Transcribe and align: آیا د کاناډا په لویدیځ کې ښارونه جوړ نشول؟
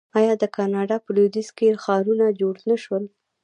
آیا 0.19 0.33
د 0.41 0.43
کاناډا 0.55 0.97
په 1.03 1.09
لویدیځ 1.15 1.49
کې 1.57 1.79
ښارونه 1.83 2.25
جوړ 2.39 2.55
نشول؟ 2.69 3.03